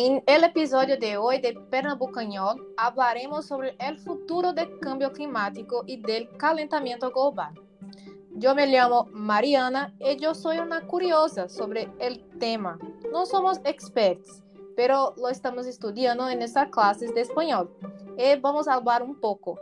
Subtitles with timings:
[0.00, 6.00] En el episodio de hoy de Pernambucañol hablaremos sobre el futuro del cambio climático y
[6.00, 7.52] del calentamiento global.
[8.36, 12.78] Yo me llamo Mariana y yo soy una curiosa sobre el tema.
[13.10, 14.44] No somos expertos,
[14.76, 17.68] pero lo estamos estudiando en estas clases de español.
[18.16, 19.58] Y vamos a hablar un poco.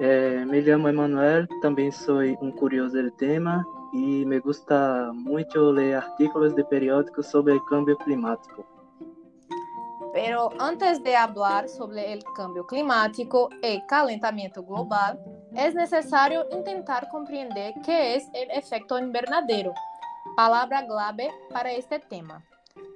[0.00, 5.96] Eh, me llamo Emanuel, también soy un curioso del tema y me gusta mucho leer
[5.96, 8.66] artículos de periódicos sobre el cambio climático.
[10.12, 15.18] Pero antes de hablar sobre el cambio climático y calentamiento global,
[15.54, 19.74] es necesario intentar comprender qué es el efecto invernadero,
[20.36, 22.44] palabra clave para este tema.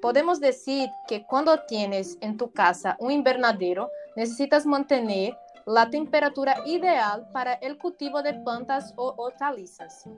[0.00, 5.36] Podemos decir que cuando tienes en tu casa un invernadero, necesitas mantener
[5.66, 10.08] la temperatura ideal para el cultivo de plantas o hortalizas.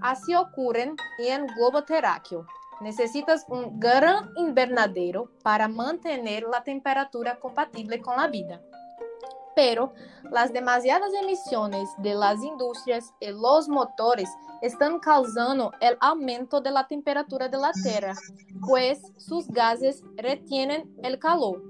[0.00, 2.46] Así ocurre en globo terráqueo.
[2.80, 8.60] Necesitas un gran invernadero para mantener la temperatura compatible con la vida.
[9.54, 9.92] Pero
[10.30, 14.30] las demasiadas emisiones de las industrias y los motores
[14.62, 18.14] están causando el aumento de la temperatura de la Tierra,
[18.66, 21.62] pues sus gases retienen el calor.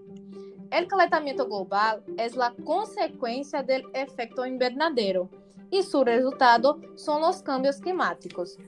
[0.71, 5.29] El calentamiento global es la consecuencia del efecto invernadero
[5.71, 8.59] y su resultado son los cambios climáticos.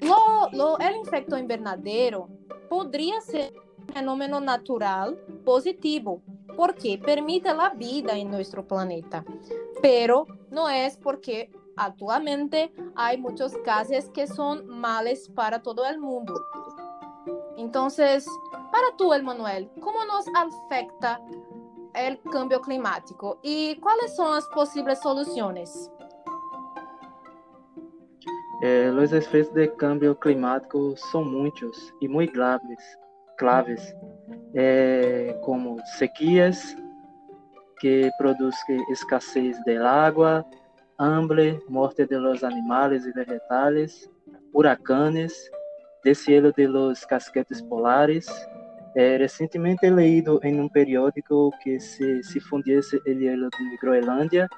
[0.00, 2.28] Lo, lo, el efecto invernadero
[2.68, 6.22] podría ser un fenómeno natural positivo,
[6.56, 9.24] porque permite la vida en nuestro planeta,
[9.82, 16.34] pero no es porque actualmente hay muchos gases que son males para todo el mundo.
[17.56, 21.20] Entonces, para tú, Emanuel, ¿cómo nos afecta
[21.94, 25.90] el cambio climático y cuáles son las posibles soluciones?
[28.62, 32.98] Eh, los efectos del cambio climático son muchos y muy graves,
[33.38, 33.96] claves,
[34.52, 36.76] eh, como sequías
[37.80, 40.46] que producen escasez del agua,
[40.98, 44.10] hambre, muerte de los animales y vegetales,
[44.52, 45.50] huracanes,
[46.04, 48.28] deshielo de los casquetes polares.
[48.94, 54.48] Eh, recentemente he leído en un periódico que si, si fundiese el hielo de Groenlandia,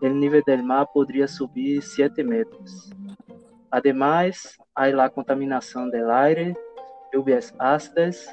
[0.00, 2.90] el nivel del mar podría subir 7 metros.
[3.70, 6.56] Además, há a contaminação do aire,
[7.12, 8.26] lluvias ácidas,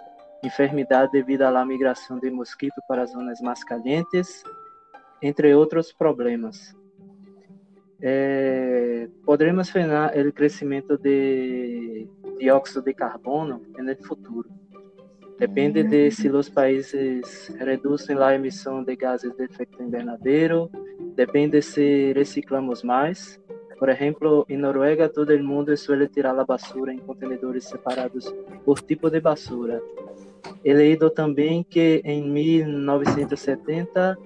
[0.44, 4.44] enfermidade devido à migração de mosquitos para zonas mais calientes,
[5.22, 6.75] entre outros problemas.
[8.02, 14.50] É, poderemos frenar o crescimento de dióxido de carbono no futuro.
[15.40, 20.69] Depende de se os países reduzem a emissão de gases de efeito invernadero,
[21.16, 23.40] depende se reciclamos mais,
[23.80, 28.34] por ejemplo, en Noruega todo el mundo suele tirar la basura en contenedores separados
[28.66, 29.80] por tipo de basura.
[30.64, 34.18] He leído también que en 1970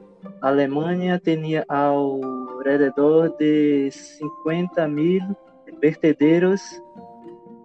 [0.41, 5.21] Alemania tenía alrededor de 50 mil
[5.81, 6.61] vertederos,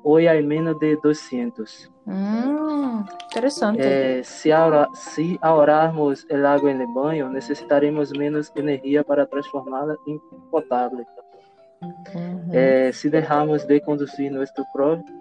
[0.03, 1.93] hoy hay menos de 200.
[2.07, 4.19] Mm, interesante.
[4.21, 9.97] Eh, si, ahora, si ahorrarmos el agua en el baño, necesitaremos menos energía para transformarla
[10.07, 10.21] en
[10.51, 11.07] potable.
[11.83, 12.51] Uhum.
[12.53, 14.65] É, se deixarmos de conduzir nosso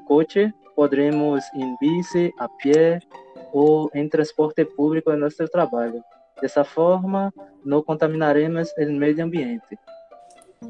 [0.08, 3.00] coche, poderemos em bici, a pé
[3.52, 6.04] ou em transporte público em nosso trabalho.
[6.42, 7.34] Dessa forma,
[7.64, 9.80] não contaminaremos o meio ambiente.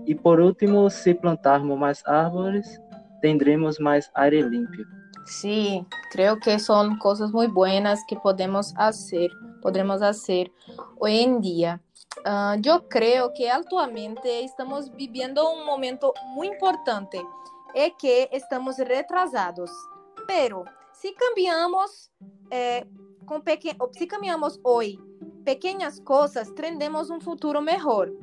[0.05, 2.79] E por último, se plantarmos mais árvores,
[3.21, 4.83] teremos mais ar limpo.
[5.25, 9.31] Sí, creo que son cosas muy buenas que podemos hacer,
[9.65, 10.51] podremos hacer
[10.99, 11.81] hoy en día.
[12.23, 17.19] Uh, yo creo que actualmente estamos viviendo un momento muy importante
[17.73, 19.71] es que estamos retrasados,
[20.27, 22.11] pero si cambiamos
[22.51, 22.85] eh,
[23.25, 23.43] con
[23.93, 24.99] si cambiamos hoy
[25.43, 28.13] pequeñas cosas, tendremos un futuro mejor.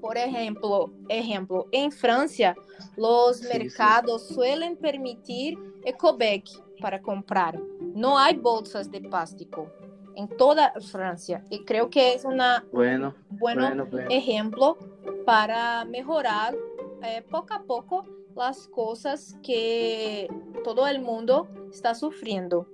[0.00, 2.56] Por ejemplo, en Francia,
[2.96, 4.34] los sí, mercados sí.
[4.34, 6.42] suelen permitir ecobag
[6.80, 7.60] para comprar.
[7.94, 9.70] No hay bolsas de plástico
[10.16, 12.38] en toda Francia y creo que es un
[12.72, 14.76] bueno, bueno, bueno, bueno, ejemplo
[15.24, 16.54] para mejorar
[17.02, 20.28] eh, poco a poco las cosas que
[20.64, 22.66] todo el mundo está sufriendo.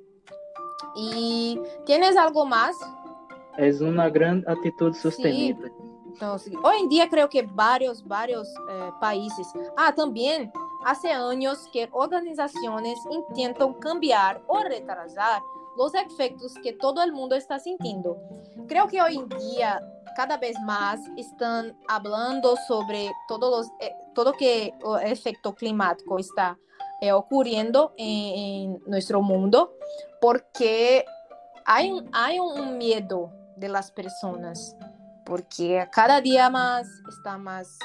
[0.96, 2.76] ¿Y tienes algo más?
[3.58, 5.69] Es una gran actitud sostenible.
[5.69, 5.90] Sí.
[6.12, 9.46] Entonces, hoy en día creo que varios, varios eh, países.
[9.76, 10.50] Ah, también
[10.84, 15.42] hace años que organizaciones intentan cambiar o retrasar
[15.76, 18.19] los efectos que todo el mundo está sintiendo.
[18.69, 19.81] Creo que hoy en día
[20.17, 26.58] cada vez más están hablando sobre todos los, eh, todo que el efecto climático está
[27.00, 29.75] eh, ocurriendo en, en, nuestro mundo
[30.20, 31.05] porque
[31.64, 34.76] hay hay un miedo de las personas
[35.31, 37.78] porque cada día más está más,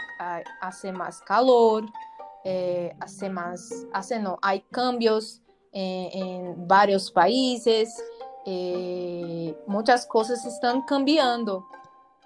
[0.61, 1.85] hace más calor,
[2.43, 5.43] eh, hace más, hace no, hay cambios
[5.75, 8.01] en, en varios países,
[8.45, 11.67] eh, muchas cosas están cambiando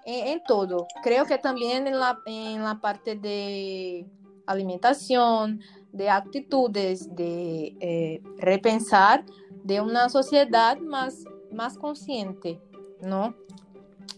[0.06, 0.86] en, en, todo.
[1.02, 4.06] Creo que también en la, en la parte de
[4.46, 5.60] alimentación,
[5.92, 9.24] de actitudes, de eh, repensar
[9.64, 12.60] de una sociedad más, más consciente,
[13.02, 13.34] ¿no?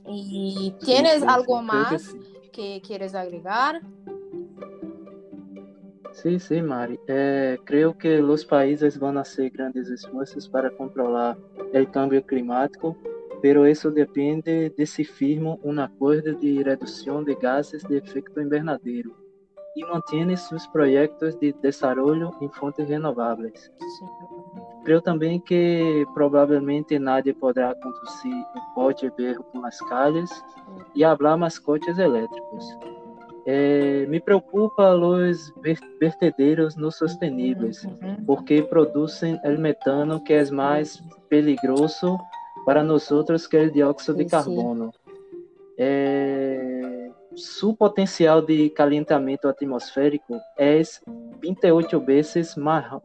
[0.07, 2.15] ¿Y tienes sí, sí, algo más
[2.53, 3.81] que, que, quieres agregar?
[6.13, 7.01] Sí, sí, Mari.
[7.07, 11.37] Eh, creo que los países a hacer grandes esfuerzos para controlar
[11.73, 12.97] el cambio climático,
[13.41, 19.11] pero eso depende de si firman un acuerdo de reducción de gases de efecto invernadero
[19.75, 23.73] y mantienen sus proyectos de desarrollo en fuentes renovables.
[24.85, 30.31] Creo também que provavelmente nadie podrá conduzir um pote berro por las calles
[30.95, 32.65] e hablar mascotes elétricos.
[33.45, 35.53] É, me preocupa os
[35.99, 37.87] vertedeiros não sosteníveis,
[38.25, 42.19] porque produzem o metano que é mais peligroso
[42.65, 44.93] para nós outros que o dióxido de carbono.
[45.77, 50.81] É, seu potencial de calentamento atmosférico é
[51.41, 53.01] 28 vezes maior,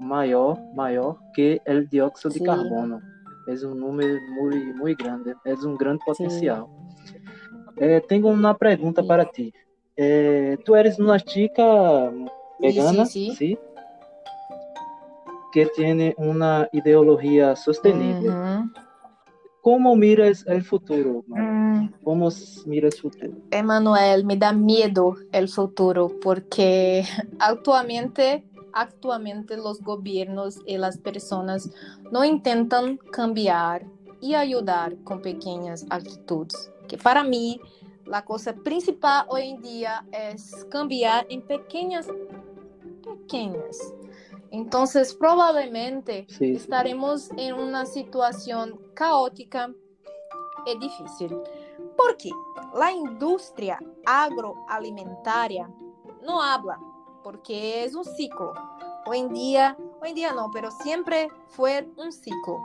[0.76, 3.02] maior que o dióxido de carbono.
[3.48, 6.70] É um número muito, muito grande, é um grande potencial.
[7.78, 9.54] É, tenho uma pergunta para ti.
[9.98, 11.64] É, tu eres uma chica
[12.60, 13.58] vegana, sim, sim.
[15.52, 18.32] que tem uma ideologia sustentável.
[18.32, 18.70] Uhum.
[19.62, 21.26] Como miras o futuro?
[21.28, 21.90] Mm.
[22.04, 22.30] Como
[22.66, 23.42] miras o futuro?
[23.52, 27.02] Emanuel, me dá medo o futuro porque
[27.40, 31.70] atualmente actualmente os governos e as pessoas
[32.12, 33.82] não intentam cambiar
[34.22, 36.72] e ajudar com pequenas atitudes.
[36.88, 37.60] Que para mim,
[38.12, 40.36] a coisa principal hoje em dia é
[40.70, 42.08] cambiar em pequenas,
[43.04, 43.78] pequenas
[44.52, 46.54] Entonces, probablemente sí.
[46.54, 49.72] estaremos en una situación caótica
[50.66, 51.38] y difícil.
[51.98, 52.30] Porque
[52.74, 55.70] la industria agroalimentaria
[56.22, 56.80] no habla,
[57.24, 58.54] porque es un ciclo.
[59.06, 62.60] Hoy en día, hoy en día no, pero siempre fue un ciclo.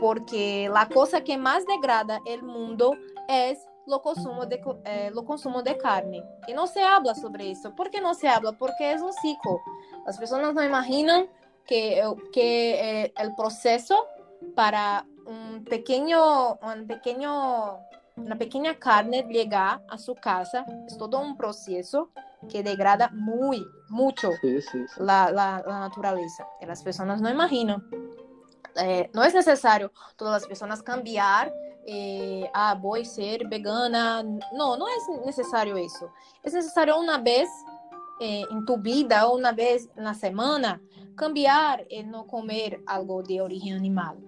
[0.00, 2.92] Porque la cosa que más degrada el mundo
[3.28, 6.22] es lo consumo de, eh, lo consumo de carne.
[6.46, 7.74] Y no se habla sobre eso.
[7.74, 8.52] ¿Por qué no se habla?
[8.52, 9.60] Porque es un ciclo.
[10.06, 11.26] Las personas no imaginan
[11.66, 12.02] que,
[12.32, 14.06] que eh, el proceso
[14.54, 17.78] para un pequeño, un pequeño,
[18.16, 22.10] una pequeña carne llegar a su casa es todo un proceso
[22.48, 24.94] que degrada muy, mucho sí, sí, sí.
[24.98, 26.46] La, la, la, naturaleza.
[26.60, 27.82] Y las personas no imaginan.
[28.76, 31.52] Eh, no es necesario todas las personas cambiar
[31.90, 34.22] eh, ah, voy a ser vegana.
[34.22, 36.12] No, no es necesario eso.
[36.42, 37.48] Es necesario una vez
[38.20, 40.82] eh, en tu vida o vez en la semana
[41.16, 44.18] cambiar el no comer algo de origen animal.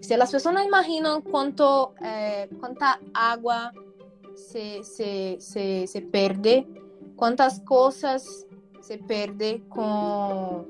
[0.00, 3.72] Si las personas imaginan cuánto, eh, cuánta agua
[4.34, 6.66] se, se, se, se, pierde,
[7.16, 8.46] cuántas cosas
[8.82, 10.66] se pierde con,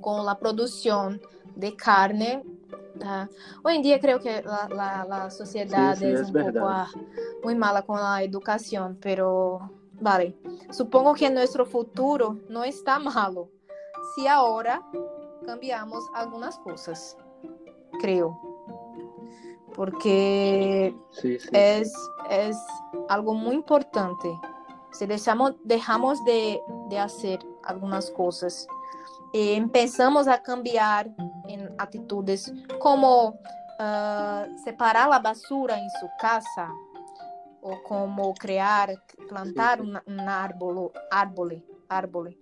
[0.00, 1.20] con la producción
[1.56, 2.42] de carne
[2.98, 3.28] Tá.
[3.64, 6.88] Hoje em dia, creio que a sociedade é um pouco ah,
[7.44, 9.60] muito mala com a educação, pero
[10.00, 10.36] vale.
[10.70, 13.50] Supongo que nosso futuro não está malo
[14.14, 14.82] se agora
[15.44, 17.16] cambiamos algumas coisas,
[18.00, 18.36] creio.
[19.74, 21.50] Porque sí, sí.
[21.52, 21.82] é,
[22.30, 22.50] é
[23.08, 24.28] algo muito importante.
[24.90, 28.66] Se deixamos, deixamos de, de fazer algumas coisas
[29.34, 31.06] e empezamos a cambiar
[31.78, 36.68] atitudes como uh, separar a basura em sua casa
[37.62, 38.88] ou como criar,
[39.28, 42.38] plantar um, um árbol, árvore, árvore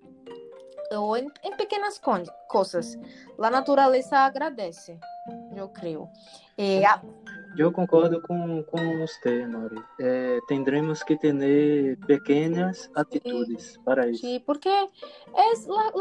[0.93, 2.01] ou em, em pequenas
[2.49, 2.99] coisas.
[3.39, 4.99] A natureza agradece,
[5.57, 6.09] eu creio.
[6.59, 7.01] E a,
[7.57, 9.81] Eu concordo com, com você, Mari.
[10.01, 14.23] É, tendremos que ter pequenas atitudes para isso.
[14.23, 14.91] Sim, porque é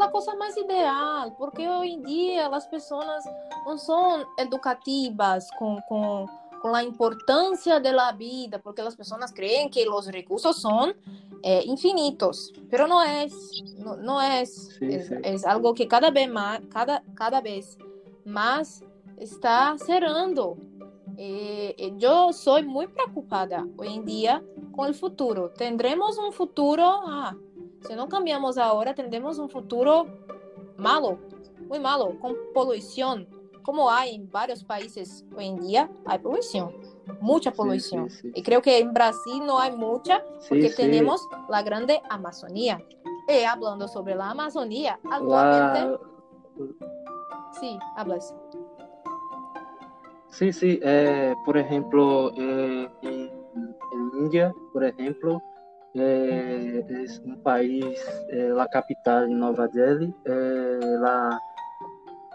[0.00, 1.30] a coisa mais ideal.
[1.32, 3.24] Porque hoje em dia as pessoas
[3.64, 6.26] não são educativas com, com,
[6.60, 10.92] com a importância da vida, porque as pessoas creem que os recursos são
[11.42, 13.26] é, infinitos, mas não é,
[13.78, 15.20] não, não é, sim, é, sim.
[15.22, 17.76] é algo que cada vez mais, cada, cada vez
[18.24, 18.82] mais
[19.18, 20.56] está cerrando
[21.16, 25.50] E, e eu sou muito preocupada hoje em dia com o futuro.
[25.56, 27.34] Tendremos um futuro, ah,
[27.82, 30.06] se não cambiamos agora, tendremos um futuro
[30.76, 31.18] malo,
[31.68, 33.26] muy malo, con polución,
[33.62, 36.72] como hay en varios países hoy en día, hay polución,
[37.20, 38.10] mucha polución.
[38.10, 38.32] Sí, sí, sí.
[38.34, 42.78] Y creo que en Brasil no hay mucha, porque tenemos la grande Amazonía.
[43.28, 45.98] Y hablando sobre la Amazonía, actualmente, La-
[47.58, 48.34] sí, hablas.
[50.38, 50.80] Sí, sí.
[50.82, 55.40] eh, por ejemplo, eh, en, en India, por ejemplo,
[55.94, 57.96] eh, es un país,
[58.30, 61.38] la capital, Nova Delhi, la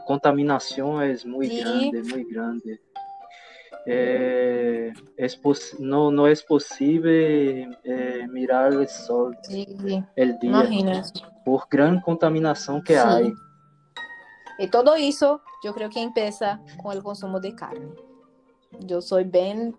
[0.07, 1.61] contaminación es muy Sí.
[1.61, 2.79] grande, muy grande.
[3.85, 9.65] Eh, es pos- no, no es posible eh, mirar el sol Sí,
[10.15, 11.13] el día imaginas.
[11.43, 12.99] por gran contaminación que Sí.
[13.03, 13.33] hay.
[14.59, 17.93] Y todo eso, yo creo que empieza con el consumo de carne.
[18.79, 19.75] Yo soy bien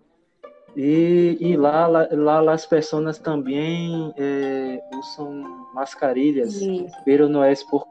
[0.75, 7.53] E, e lá, lá, lá las personas também eh, usam mascarilhas, Sí, pero não é
[7.69, 7.85] por,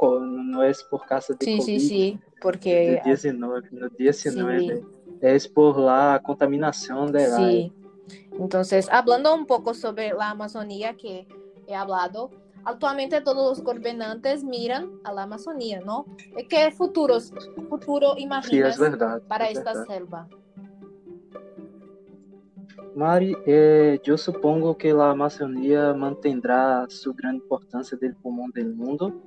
[0.89, 4.87] por causa de sí, sí, Covid, sí, porque 19, no 19, Sí.
[5.21, 7.73] é por lá a contaminação del aire.
[8.09, 8.17] sí.
[8.39, 11.29] Entonces, hablando un poco sobre la Amazonía que
[11.67, 12.31] he hablado,
[12.65, 16.07] actualmente todos los gobernantes miran a la Amazonía, ¿no?
[16.37, 17.33] ¿Y ¿Qué futuros,
[17.69, 18.15] futuro
[18.79, 19.23] verdade.
[19.29, 20.29] para esta selva?
[22.95, 29.23] Mari, eh, eu supongo que a Amazônia mantendrá sua grande importância pulmão do mundo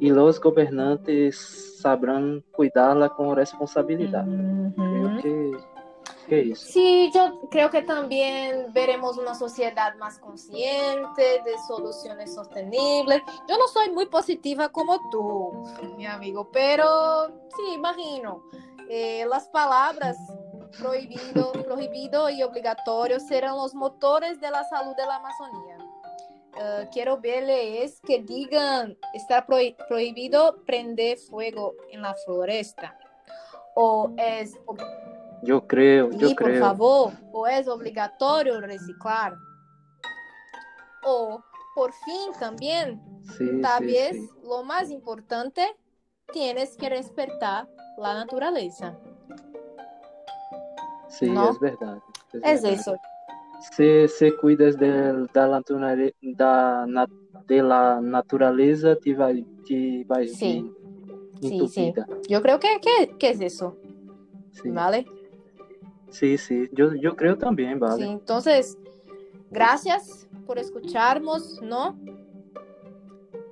[0.00, 1.36] e os governantes
[1.80, 4.30] sabrão cuidá-la com responsabilidade.
[4.30, 4.72] Ujú.
[4.74, 5.71] Creo que,
[6.56, 13.22] Sí, yo creo que también veremos una sociedad más consciente de soluciones sostenibles.
[13.48, 15.64] Yo no soy muy positiva como tú,
[15.96, 18.42] mi amigo, pero sí, imagino.
[18.88, 20.16] Eh, las palabras
[20.78, 25.78] prohibido, prohibido y obligatorio serán los motores de la salud de la Amazonía.
[26.60, 32.98] Eh, quiero verles que digan, está prohi- prohibido prender fuego en la floresta.
[33.74, 34.54] O es
[35.44, 36.60] Eu creio, eu y por creio.
[36.60, 39.36] favor, o es obligatorio reciclar.
[41.04, 41.42] O,
[41.74, 44.28] por fin, también, Sim, tal sim, vez sim.
[44.44, 45.74] lo más importante,
[46.32, 47.68] tienes que respetar
[47.98, 48.96] la naturaleza.
[51.08, 51.50] Sim, Não?
[51.50, 52.02] é verdade.
[52.34, 52.74] Es verdade.
[52.74, 52.96] eso.
[53.74, 57.06] Se, se cuidas de, da, naturale- da, na,
[57.46, 60.72] de la naturaleza, te vai, te vai Sim.
[61.40, 62.06] vir Sim, entupida.
[62.28, 63.76] Yo creo que, que, que es eso,
[64.52, 65.04] Sim, ¿vale?
[66.12, 66.68] Sim, sim.
[66.76, 68.04] Eu, eu creio também, vale.
[68.04, 68.78] Sí, entonces,
[69.50, 71.96] gracias por escucharnos, ¿no?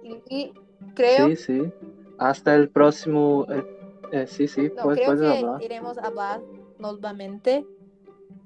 [0.03, 0.53] Y, y
[0.95, 1.73] creo, Sim, sim.
[2.19, 3.47] Hasta el próximo.
[3.49, 3.65] eh,
[4.13, 5.63] eh, sim, sim, no, creo que falar.
[5.63, 6.43] iremos hablar
[6.79, 7.67] nuevamente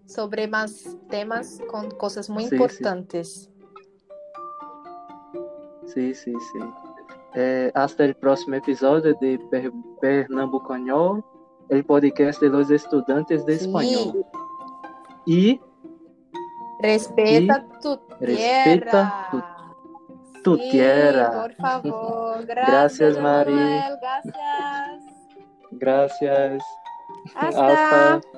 [0.06, 2.54] sobre más temas con cosas muy Sí, sí.
[2.56, 3.50] importantes.
[5.86, 6.72] Sim, sim, sim.
[7.34, 11.24] Eh, hasta el próximo episódio de per Pernambucanol,
[11.70, 13.64] el podcast de los estudantes de Sí.
[13.66, 14.26] español.
[15.26, 15.60] Y
[16.80, 19.30] Respeta tu respeta tierra.
[20.42, 21.30] tu Sí, tierra.
[21.42, 22.44] Por favor.
[22.46, 23.52] Gracias, Gracias, Mari.
[24.00, 25.04] Gracias.
[25.72, 26.64] gracias.
[27.34, 28.14] Hasta.
[28.16, 28.28] Hasta.